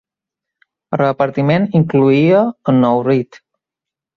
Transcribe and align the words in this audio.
El 0.95 0.99
repartiment 1.01 1.69
incloïa 1.81 2.41
a 2.73 2.77
Nourrit. 2.79 3.43